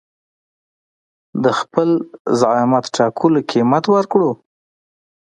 [1.43, 1.89] د خپل
[2.39, 4.31] زعامت ټاکلو قيمت ورکړو.